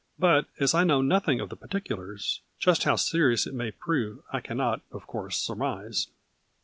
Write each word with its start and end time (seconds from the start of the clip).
But 0.17 0.47
as 0.59 0.73
I 0.73 0.83
know 0.83 1.03
nothing 1.03 1.39
of 1.39 1.49
the 1.49 1.55
particulars, 1.55 2.41
just 2.57 2.85
how 2.85 2.95
serious 2.95 3.45
it 3.45 3.53
may 3.53 3.69
prove 3.69 4.23
I 4.33 4.39
can 4.39 4.57
not 4.57 4.81
of 4.91 5.05
course 5.05 5.37
sur 5.37 5.53
mise. 5.53 6.07